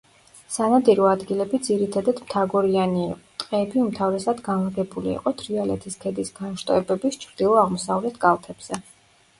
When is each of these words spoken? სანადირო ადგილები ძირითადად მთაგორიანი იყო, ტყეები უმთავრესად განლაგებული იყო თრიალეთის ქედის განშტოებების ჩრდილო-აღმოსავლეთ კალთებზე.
სანადირო 0.53 1.03
ადგილები 1.09 1.59
ძირითადად 1.67 2.21
მთაგორიანი 2.23 2.99
იყო, 3.03 3.19
ტყეები 3.43 3.83
უმთავრესად 3.83 4.43
განლაგებული 4.49 5.15
იყო 5.19 5.35
თრიალეთის 5.43 6.01
ქედის 6.07 6.35
განშტოებების 6.43 7.23
ჩრდილო-აღმოსავლეთ 7.27 8.21
კალთებზე. 8.27 8.85